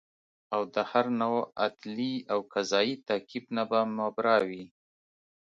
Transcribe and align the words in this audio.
او 0.55 0.61
د 0.75 0.77
هر 0.91 1.05
نوع 1.21 1.39
عدلي 1.63 2.15
او 2.31 2.39
قضایي 2.53 2.95
تعقیب 3.07 3.45
نه 3.55 3.63
به 3.69 3.79
مبرا 3.97 4.37
وي 4.47 4.65